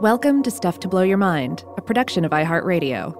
Welcome 0.00 0.42
to 0.44 0.50
Stuff 0.50 0.80
to 0.80 0.88
Blow 0.88 1.02
Your 1.02 1.18
Mind, 1.18 1.62
a 1.76 1.82
production 1.82 2.24
of 2.24 2.30
iHeartRadio. 2.30 3.12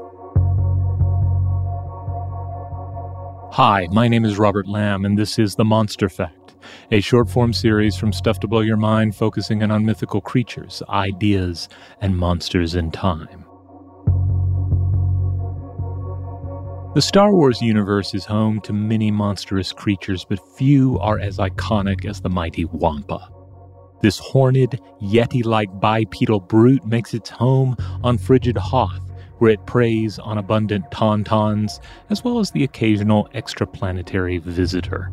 Hi, 3.52 3.86
my 3.92 4.08
name 4.08 4.24
is 4.24 4.38
Robert 4.38 4.66
Lamb, 4.66 5.04
and 5.04 5.18
this 5.18 5.38
is 5.38 5.56
The 5.56 5.64
Monstrefact, 5.64 6.54
a 6.90 7.02
short 7.02 7.28
form 7.28 7.52
series 7.52 7.96
from 7.96 8.14
Stuff 8.14 8.40
to 8.40 8.48
Blow 8.48 8.60
Your 8.62 8.78
Mind 8.78 9.14
focusing 9.14 9.62
on 9.62 9.84
mythical 9.84 10.22
creatures, 10.22 10.82
ideas, 10.88 11.68
and 12.00 12.16
monsters 12.16 12.74
in 12.74 12.90
time. 12.90 13.44
The 16.94 17.02
Star 17.02 17.30
Wars 17.30 17.60
universe 17.60 18.14
is 18.14 18.24
home 18.24 18.58
to 18.62 18.72
many 18.72 19.10
monstrous 19.10 19.70
creatures, 19.70 20.24
but 20.26 20.40
few 20.56 20.98
are 21.00 21.18
as 21.18 21.36
iconic 21.36 22.08
as 22.08 22.22
the 22.22 22.30
mighty 22.30 22.64
Wampa. 22.64 23.28
This 24.00 24.18
horned, 24.18 24.80
yeti 25.02 25.44
like 25.44 25.80
bipedal 25.80 26.40
brute 26.40 26.86
makes 26.86 27.12
its 27.12 27.28
home 27.28 27.76
on 28.02 28.16
frigid 28.16 28.56
Hoth, 28.56 29.10
where 29.38 29.50
it 29.50 29.66
preys 29.66 30.18
on 30.18 30.38
abundant 30.38 30.90
tauntauns, 30.90 31.80
as 32.08 32.24
well 32.24 32.38
as 32.38 32.50
the 32.50 32.64
occasional 32.64 33.28
extraplanetary 33.34 34.40
visitor. 34.40 35.12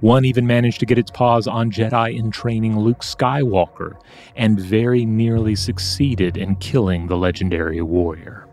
One 0.00 0.24
even 0.24 0.46
managed 0.46 0.80
to 0.80 0.86
get 0.86 0.98
its 0.98 1.10
paws 1.10 1.46
on 1.46 1.70
Jedi 1.70 2.16
in 2.16 2.30
training 2.30 2.78
Luke 2.78 3.00
Skywalker, 3.00 3.96
and 4.36 4.60
very 4.60 5.04
nearly 5.04 5.54
succeeded 5.54 6.36
in 6.36 6.56
killing 6.56 7.06
the 7.06 7.16
legendary 7.16 7.80
warrior. 7.80 8.45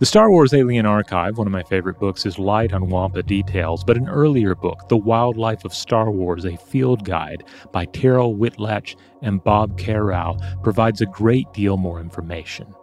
The 0.00 0.06
Star 0.06 0.28
Wars 0.28 0.52
Alien 0.52 0.86
Archive, 0.86 1.38
one 1.38 1.46
of 1.46 1.52
my 1.52 1.62
favorite 1.62 2.00
books, 2.00 2.26
is 2.26 2.36
light 2.36 2.72
on 2.72 2.88
Wampa 2.88 3.22
details, 3.22 3.84
but 3.84 3.96
an 3.96 4.08
earlier 4.08 4.56
book, 4.56 4.88
The 4.88 4.96
Wildlife 4.96 5.64
of 5.64 5.72
Star 5.72 6.10
Wars, 6.10 6.44
a 6.44 6.56
field 6.56 7.04
guide 7.04 7.44
by 7.70 7.86
Terryl 7.86 8.36
Whitlatch 8.36 8.96
and 9.22 9.42
Bob 9.44 9.78
Carrau, 9.78 10.36
provides 10.64 11.00
a 11.00 11.06
great 11.06 11.52
deal 11.52 11.76
more 11.76 12.00
information. 12.00 12.74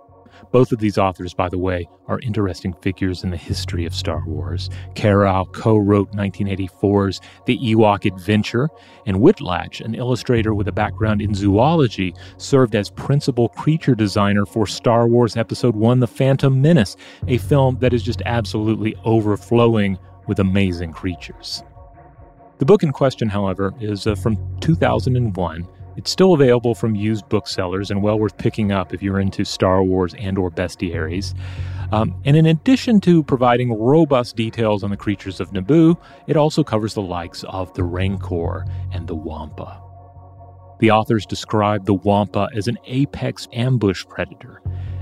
Both 0.52 0.72
of 0.72 0.80
these 0.80 0.98
authors, 0.98 1.34
by 1.34 1.50
the 1.50 1.58
way, 1.58 1.88
are 2.08 2.20
interesting 2.20 2.74
figures 2.82 3.24
in 3.24 3.30
the 3.30 3.38
history 3.38 3.86
of 3.86 3.94
Star 3.94 4.24
Wars. 4.26 4.70
Carrau 4.96 5.46
co 5.52 5.78
wrote 5.78 6.12
1984's 6.14 7.22
The 7.46 7.58
Ewok 7.58 8.06
Adventure, 8.06 8.70
and 9.06 9.18
Whitlatch, 9.18 9.84
an 9.84 9.96
illustrator 9.96 10.54
with 10.54 10.68
a 10.68 10.72
background 10.72 11.22
in 11.22 11.34
zoology, 11.34 12.14
served 12.38 12.76
as 12.76 12.90
principal 12.90 13.50
creature 13.50 13.96
designer 13.96 14.46
for 14.46 14.68
Star 14.68 15.08
Wars 15.08 15.38
Episode 15.38 15.76
1 15.76 16.00
The 16.00 16.08
Phantom 16.08 16.62
Menace, 16.62 16.96
a 17.28 17.38
film 17.38 17.78
that 17.80 17.94
is 17.94 18.04
just 18.04 18.22
absolutely 18.26 18.96
overflowing 19.06 19.98
with 20.28 20.40
amazing 20.40 20.92
creatures. 20.94 21.64
The 22.60 22.66
book 22.66 22.84
in 22.84 22.92
question, 22.92 23.28
however, 23.28 23.74
is 23.80 24.06
uh, 24.06 24.16
from 24.16 24.38
2001 24.60 25.68
it's 25.96 26.12
still 26.12 26.34
available 26.34 26.76
from 26.76 26.96
used 26.96 27.28
booksellers 27.30 27.92
and 27.92 28.02
well 28.02 28.20
worth 28.20 28.38
picking 28.38 28.72
up 28.72 28.94
if 28.94 29.04
you're 29.04 29.20
into 29.20 29.44
Star 29.44 29.84
Wars 29.84 30.14
and 30.18 30.38
or 30.38 30.50
bestiaries. 30.50 31.36
Um, 31.92 32.16
and 32.24 32.38
in 32.38 32.46
addition 32.46 33.02
to 33.02 33.22
providing 33.24 33.78
robust 33.78 34.36
details 34.36 34.84
on 34.84 34.92
the 34.92 34.98
creatures 34.98 35.40
of 35.40 35.52
Naboo, 35.52 35.98
it 36.28 36.38
also 36.38 36.64
covers 36.64 36.94
the 36.94 37.02
likes 37.02 37.44
of 37.50 37.74
the 37.74 37.84
Rancor 37.84 38.66
and 38.94 39.08
the 39.08 39.16
Wampa. 39.16 39.82
The 40.80 40.92
authors 40.92 41.26
describe 41.26 41.86
the 41.86 41.94
Wampa 41.94 42.48
as 42.56 42.68
an 42.68 42.78
apex 42.86 43.48
ambush 43.52 44.06
predator, 44.08 44.62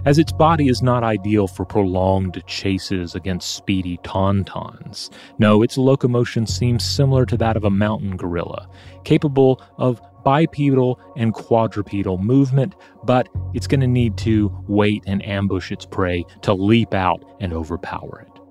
as 0.10 0.18
its 0.18 0.32
body 0.32 0.70
is 0.70 0.82
not 0.82 1.04
ideal 1.04 1.48
for 1.48 1.64
prolonged 1.64 2.42
chases 2.48 3.14
against 3.14 3.54
speedy 3.54 4.00
tauntauns. 4.00 5.12
No, 5.38 5.62
its 5.62 5.78
locomotion 5.78 6.48
seems 6.48 6.84
similar 6.84 7.28
to 7.28 7.38
that 7.38 7.56
of 7.56 7.64
a 7.64 7.70
mountain 7.70 8.18
gorilla, 8.18 8.68
capable 9.04 9.62
of 9.78 10.02
bipedal 10.24 11.00
and 11.16 11.36
quadrupedal 11.36 12.18
movement, 12.18 12.74
but 13.04 13.30
it's 13.54 13.68
going 13.68 13.82
to 13.82 13.88
need 13.88 14.18
to 14.18 14.52
wait 14.68 15.04
and 15.06 15.24
ambush 15.24 15.72
its 15.72 15.86
prey 15.86 16.26
to 16.42 16.56
leap 16.56 16.96
out 16.96 17.24
and 17.40 17.54
overpower 17.54 18.26
it. 18.26 18.42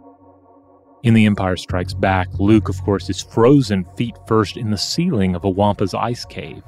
In 1.03 1.15
The 1.15 1.27
Empire 1.27 1.57
Strikes 1.57 1.95
Back, 1.95 2.29
Luke, 2.39 2.69
of 2.69 2.81
course, 2.85 3.11
is 3.11 3.21
frozen 3.21 3.85
feet 3.97 4.17
first 4.29 4.57
in 4.57 4.71
the 4.71 4.79
ceiling 4.79 5.35
of 5.35 5.43
a 5.43 5.51
Wampa's 5.51 5.95
ice 5.95 6.25
cave, 6.25 6.63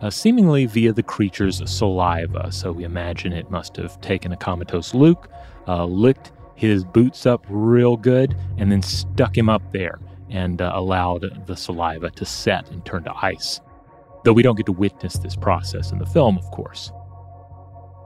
uh, 0.00 0.10
seemingly 0.10 0.66
via 0.66 0.92
the 0.92 1.02
creature's 1.02 1.62
saliva. 1.70 2.50
So 2.52 2.72
we 2.72 2.84
imagine 2.84 3.32
it 3.32 3.50
must 3.50 3.76
have 3.76 4.00
taken 4.00 4.32
a 4.32 4.36
comatose 4.36 4.94
Luke, 4.94 5.28
uh, 5.66 5.84
licked 5.84 6.32
his 6.54 6.84
boots 6.84 7.26
up 7.26 7.44
real 7.48 7.96
good, 7.96 8.36
and 8.58 8.72
then 8.72 8.82
stuck 8.82 9.36
him 9.36 9.48
up 9.48 9.62
there 9.72 9.98
and 10.30 10.60
uh, 10.60 10.72
allowed 10.74 11.46
the 11.46 11.56
saliva 11.56 12.10
to 12.10 12.24
set 12.24 12.70
and 12.70 12.84
turn 12.84 13.04
to 13.04 13.12
ice 13.22 13.60
though 14.26 14.32
we 14.32 14.42
don't 14.42 14.56
get 14.56 14.66
to 14.66 14.72
witness 14.72 15.18
this 15.18 15.36
process 15.36 15.92
in 15.92 16.00
the 16.00 16.04
film, 16.04 16.36
of 16.36 16.50
course. 16.50 16.90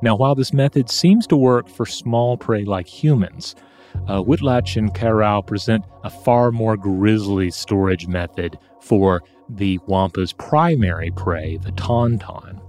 Now, 0.02 0.14
while 0.16 0.34
this 0.34 0.52
method 0.52 0.90
seems 0.90 1.26
to 1.28 1.36
work 1.36 1.66
for 1.66 1.86
small 1.86 2.36
prey 2.36 2.64
like 2.64 2.86
humans, 2.86 3.56
uh, 4.06 4.22
Whitlatch 4.22 4.76
and 4.76 4.94
Carrau 4.94 5.46
present 5.46 5.84
a 6.04 6.10
far 6.10 6.50
more 6.50 6.76
grisly 6.76 7.50
storage 7.50 8.06
method 8.06 8.58
for 8.80 9.22
the 9.48 9.78
Wampa's 9.86 10.32
primary 10.32 11.10
prey, 11.10 11.58
the 11.58 11.72
tauntaun. 11.72 12.60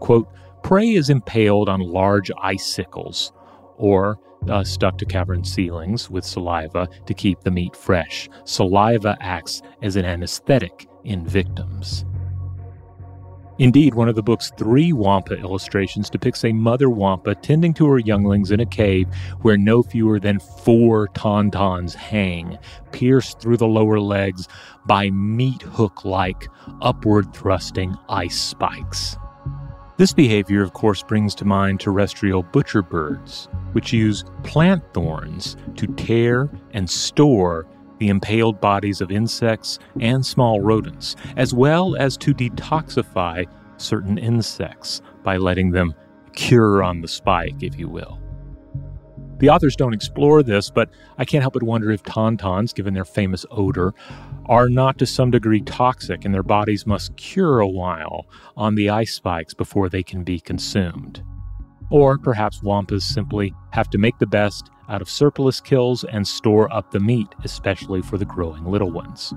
Quote, 0.00 0.28
prey 0.62 0.90
is 0.94 1.10
impaled 1.10 1.68
on 1.68 1.80
large 1.80 2.30
icicles 2.40 3.32
or 3.76 4.18
uh, 4.48 4.64
stuck 4.64 4.98
to 4.98 5.04
cavern 5.04 5.44
ceilings 5.44 6.10
with 6.10 6.24
saliva 6.24 6.88
to 7.06 7.14
keep 7.14 7.40
the 7.40 7.50
meat 7.50 7.74
fresh. 7.74 8.28
Saliva 8.44 9.16
acts 9.20 9.62
as 9.82 9.96
an 9.96 10.04
anesthetic 10.04 10.86
in 11.04 11.26
victims. 11.26 12.04
Indeed, 13.58 13.94
one 13.94 14.08
of 14.08 14.14
the 14.14 14.22
book's 14.22 14.50
three 14.58 14.92
Wampa 14.92 15.34
illustrations 15.34 16.10
depicts 16.10 16.44
a 16.44 16.52
mother 16.52 16.90
Wampa 16.90 17.34
tending 17.36 17.72
to 17.74 17.86
her 17.86 17.98
younglings 17.98 18.50
in 18.50 18.60
a 18.60 18.66
cave 18.66 19.08
where 19.40 19.56
no 19.56 19.82
fewer 19.82 20.20
than 20.20 20.40
four 20.40 21.08
tauntauns 21.08 21.94
hang, 21.94 22.58
pierced 22.92 23.40
through 23.40 23.56
the 23.56 23.66
lower 23.66 23.98
legs 23.98 24.46
by 24.86 25.08
meat 25.10 25.62
hook 25.62 26.04
like, 26.04 26.48
upward 26.82 27.34
thrusting 27.34 27.96
ice 28.10 28.38
spikes. 28.38 29.16
This 29.96 30.12
behavior, 30.12 30.62
of 30.62 30.74
course, 30.74 31.02
brings 31.02 31.34
to 31.36 31.46
mind 31.46 31.80
terrestrial 31.80 32.42
butcher 32.42 32.82
birds, 32.82 33.48
which 33.72 33.94
use 33.94 34.24
plant 34.42 34.84
thorns 34.92 35.56
to 35.76 35.86
tear 35.94 36.50
and 36.74 36.88
store 36.88 37.66
the 37.98 38.08
impaled 38.08 38.60
bodies 38.60 39.00
of 39.00 39.10
insects 39.10 39.78
and 40.00 40.24
small 40.24 40.60
rodents, 40.60 41.16
as 41.36 41.54
well 41.54 41.96
as 41.96 42.16
to 42.18 42.34
detoxify 42.34 43.46
certain 43.78 44.18
insects 44.18 45.00
by 45.22 45.36
letting 45.36 45.70
them 45.70 45.94
cure 46.34 46.82
on 46.82 47.00
the 47.00 47.08
spike, 47.08 47.62
if 47.62 47.78
you 47.78 47.88
will. 47.88 48.20
The 49.38 49.50
authors 49.50 49.76
don't 49.76 49.92
explore 49.92 50.42
this, 50.42 50.70
but 50.70 50.88
I 51.18 51.26
can't 51.26 51.42
help 51.42 51.54
but 51.54 51.62
wonder 51.62 51.90
if 51.90 52.02
tauntauns, 52.02 52.74
given 52.74 52.94
their 52.94 53.04
famous 53.04 53.44
odor, 53.50 53.92
are 54.46 54.70
not 54.70 54.98
to 54.98 55.06
some 55.06 55.30
degree 55.30 55.60
toxic 55.60 56.24
and 56.24 56.32
their 56.32 56.42
bodies 56.42 56.86
must 56.86 57.16
cure 57.16 57.60
a 57.60 57.68
while 57.68 58.26
on 58.56 58.76
the 58.76 58.88
ice 58.88 59.12
spikes 59.12 59.52
before 59.52 59.90
they 59.90 60.02
can 60.02 60.24
be 60.24 60.40
consumed. 60.40 61.22
Or 61.90 62.16
perhaps 62.16 62.62
wampas 62.62 63.02
simply 63.02 63.52
have 63.72 63.90
to 63.90 63.98
make 63.98 64.18
the 64.18 64.26
best 64.26 64.70
out 64.88 65.02
of 65.02 65.10
surplus 65.10 65.60
kills 65.60 66.04
and 66.04 66.26
store 66.26 66.72
up 66.72 66.90
the 66.90 67.00
meat, 67.00 67.28
especially 67.44 68.02
for 68.02 68.18
the 68.18 68.24
growing 68.24 68.64
little 68.64 68.90
ones. 68.90 69.34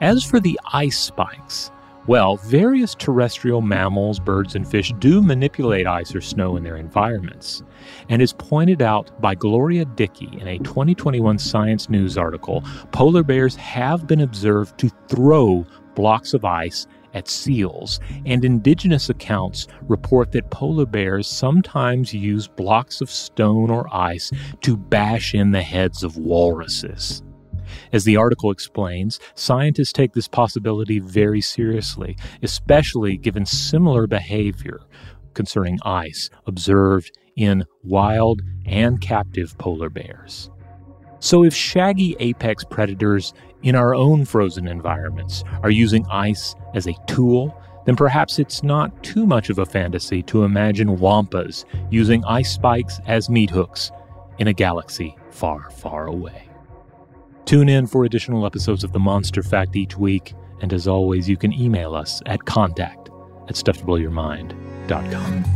As 0.00 0.24
for 0.24 0.40
the 0.40 0.58
ice 0.72 0.98
spikes, 0.98 1.70
well, 2.06 2.36
various 2.36 2.94
terrestrial 2.94 3.62
mammals, 3.62 4.20
birds, 4.20 4.54
and 4.54 4.68
fish 4.68 4.92
do 5.00 5.20
manipulate 5.20 5.88
ice 5.88 6.14
or 6.14 6.20
snow 6.20 6.56
in 6.56 6.62
their 6.62 6.76
environments. 6.76 7.64
And 8.08 8.22
as 8.22 8.32
pointed 8.32 8.80
out 8.80 9.20
by 9.20 9.34
Gloria 9.34 9.84
Dickie 9.84 10.38
in 10.40 10.46
a 10.46 10.58
2021 10.58 11.38
Science 11.38 11.90
News 11.90 12.16
article, 12.16 12.62
polar 12.92 13.24
bears 13.24 13.56
have 13.56 14.06
been 14.06 14.20
observed 14.20 14.78
to 14.78 14.90
throw 15.08 15.66
blocks 15.96 16.32
of 16.32 16.44
ice 16.44 16.86
at 17.16 17.28
seals, 17.28 17.98
and 18.26 18.44
indigenous 18.44 19.08
accounts 19.08 19.66
report 19.88 20.30
that 20.32 20.50
polar 20.50 20.86
bears 20.86 21.26
sometimes 21.26 22.12
use 22.12 22.46
blocks 22.46 23.00
of 23.00 23.10
stone 23.10 23.70
or 23.70 23.92
ice 23.92 24.30
to 24.60 24.76
bash 24.76 25.34
in 25.34 25.50
the 25.50 25.62
heads 25.62 26.04
of 26.04 26.18
walruses. 26.18 27.22
As 27.92 28.04
the 28.04 28.16
article 28.16 28.50
explains, 28.50 29.18
scientists 29.34 29.92
take 29.92 30.12
this 30.12 30.28
possibility 30.28 31.00
very 31.00 31.40
seriously, 31.40 32.16
especially 32.42 33.16
given 33.16 33.46
similar 33.46 34.06
behavior 34.06 34.80
concerning 35.34 35.78
ice 35.84 36.30
observed 36.46 37.16
in 37.36 37.64
wild 37.82 38.42
and 38.64 39.00
captive 39.00 39.56
polar 39.58 39.90
bears. 39.90 40.50
So, 41.26 41.42
if 41.42 41.52
shaggy 41.52 42.14
apex 42.20 42.62
predators 42.62 43.34
in 43.64 43.74
our 43.74 43.96
own 43.96 44.24
frozen 44.24 44.68
environments 44.68 45.42
are 45.64 45.72
using 45.72 46.06
ice 46.08 46.54
as 46.72 46.86
a 46.86 46.94
tool, 47.08 47.60
then 47.84 47.96
perhaps 47.96 48.38
it's 48.38 48.62
not 48.62 49.02
too 49.02 49.26
much 49.26 49.50
of 49.50 49.58
a 49.58 49.66
fantasy 49.66 50.22
to 50.22 50.44
imagine 50.44 50.98
wampas 50.98 51.64
using 51.90 52.24
ice 52.26 52.52
spikes 52.52 53.00
as 53.08 53.28
meat 53.28 53.50
hooks 53.50 53.90
in 54.38 54.46
a 54.46 54.52
galaxy 54.52 55.16
far, 55.32 55.68
far 55.70 56.06
away. 56.06 56.48
Tune 57.44 57.68
in 57.68 57.88
for 57.88 58.04
additional 58.04 58.46
episodes 58.46 58.84
of 58.84 58.92
The 58.92 59.00
Monstrefact 59.00 59.74
each 59.74 59.98
week, 59.98 60.32
and 60.60 60.72
as 60.72 60.86
always, 60.86 61.28
you 61.28 61.36
can 61.36 61.52
email 61.52 61.96
us 61.96 62.22
at 62.26 62.44
contact 62.44 63.10
at 63.48 63.56
stufftoblowyourmind.com. 63.56 65.55